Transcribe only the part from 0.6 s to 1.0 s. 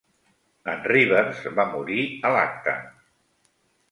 En